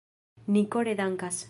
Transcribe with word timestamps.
Ni 0.55 0.65
kore 0.77 0.97
dankas. 1.03 1.39